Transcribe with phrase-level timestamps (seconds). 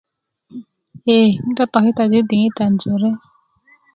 [1.07, 3.09] ye 'n totokitaju i diŋitan jore